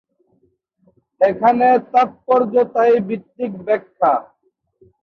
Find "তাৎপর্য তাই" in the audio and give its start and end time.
1.91-2.91